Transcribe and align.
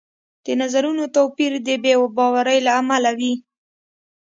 د 0.45 0.47
نظرونو 0.61 1.03
توپیر 1.15 1.51
د 1.67 1.69
بې 1.83 1.93
باورۍ 2.17 2.59
له 2.65 2.71
امله 2.81 3.11
وي 3.19 3.33